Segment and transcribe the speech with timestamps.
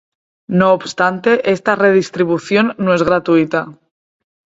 [0.59, 3.61] No obstante, esta redistribución no es gratuita.